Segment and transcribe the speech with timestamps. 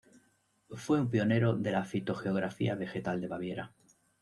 [0.71, 3.71] Fue un pionero de la fitogeografía vegetal de Baviera.